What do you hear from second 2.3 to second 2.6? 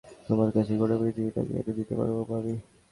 আমি।